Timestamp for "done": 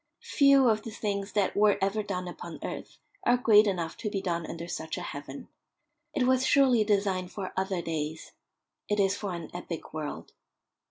2.01-2.27, 4.19-4.47